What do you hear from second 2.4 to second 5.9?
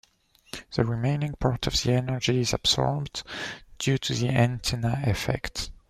absorbed due to the antenna effect.